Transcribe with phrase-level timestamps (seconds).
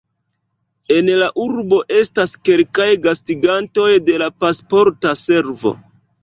[0.93, 5.77] En la urbo estas kelkaj gastigantoj de la Pasporta Servo.